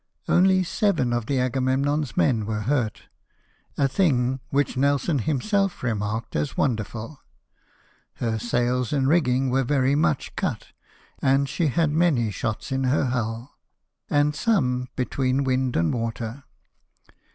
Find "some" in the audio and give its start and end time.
14.35-14.55